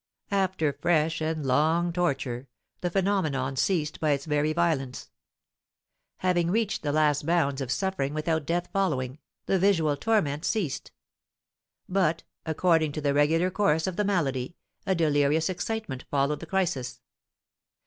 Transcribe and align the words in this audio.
After 0.31 0.73
fresh 0.73 1.21
and 1.21 1.45
long 1.45 1.93
torture, 1.93 2.47
the 2.79 2.89
phenomenon 2.89 3.55
ceased 3.55 3.99
by 3.99 4.13
its 4.13 4.25
very 4.25 4.51
violence. 4.51 5.11
Having 6.17 6.49
reached 6.49 6.81
the 6.81 6.91
last 6.91 7.23
bounds 7.23 7.61
of 7.61 7.71
suffering 7.71 8.15
without 8.15 8.47
death 8.47 8.67
following, 8.73 9.19
the 9.45 9.59
visual 9.59 9.95
torment 9.95 10.43
ceased; 10.43 10.91
but, 11.87 12.23
according 12.47 12.93
to 12.93 13.01
the 13.01 13.13
regular 13.13 13.51
course 13.51 13.85
of 13.85 13.95
the 13.95 14.03
malady, 14.03 14.55
a 14.87 14.95
delirious 14.95 15.49
excitement 15.49 16.05
followed 16.09 16.39
the 16.39 16.47
crisis. 16.47 16.99